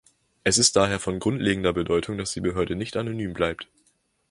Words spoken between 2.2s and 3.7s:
die Behörde nicht anonym bleibt.